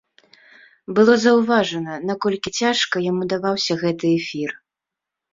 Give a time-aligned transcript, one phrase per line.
[0.99, 4.49] Было заўважна, наколькі цяжка яму даваўся гэты эфір.